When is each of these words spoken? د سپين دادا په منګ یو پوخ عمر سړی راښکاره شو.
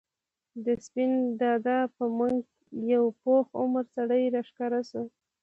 د 0.65 0.67
سپين 0.85 1.11
دادا 1.41 1.79
په 1.95 2.05
منګ 2.17 2.41
یو 2.93 3.03
پوخ 3.21 3.45
عمر 3.61 3.85
سړی 3.95 4.23
راښکاره 4.35 4.81
شو. 4.89 5.03